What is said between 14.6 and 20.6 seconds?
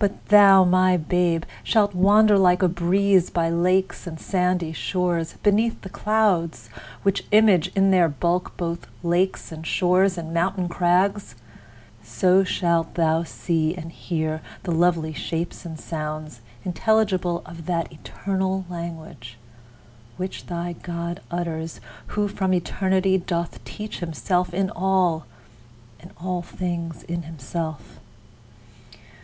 The lovely shapes and sounds intelligible Of that eternal language, which